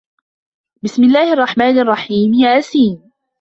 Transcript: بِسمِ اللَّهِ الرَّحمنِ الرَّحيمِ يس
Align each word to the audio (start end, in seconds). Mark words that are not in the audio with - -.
بِسمِ 0.83 1.03
اللَّهِ 1.03 1.33
الرَّحمنِ 1.33 1.79
الرَّحيمِ 1.79 2.33
يس 2.33 2.77